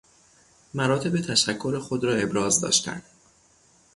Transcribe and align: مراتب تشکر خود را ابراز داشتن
مراتب 0.73 1.21
تشکر 1.21 1.79
خود 1.79 2.03
را 2.03 2.13
ابراز 2.13 2.61
داشتن 2.61 3.01